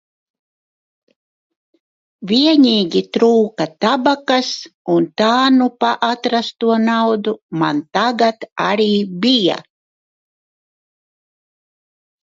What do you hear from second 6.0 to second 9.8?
atrasto naudu man tagad arī bija.